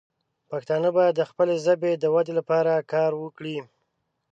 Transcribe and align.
پښتانه 0.49 0.89
باید 0.97 1.13
د 1.17 1.21
خپلې 1.29 1.55
ژبې 1.65 1.91
د 1.97 2.05
ودې 2.13 2.33
لپاره 2.39 2.73
کار 2.93 3.11
وکړي. 3.23 3.57